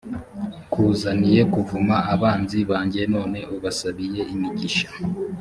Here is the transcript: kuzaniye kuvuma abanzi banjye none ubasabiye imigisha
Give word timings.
kuzaniye 0.71 1.41
kuvuma 1.53 1.95
abanzi 2.13 2.59
banjye 2.71 3.01
none 3.15 3.39
ubasabiye 3.55 4.21
imigisha 4.33 4.87